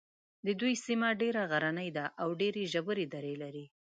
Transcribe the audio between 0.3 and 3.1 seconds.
د دوی سیمه ډېره غرنۍ ده او ډېرې ژورې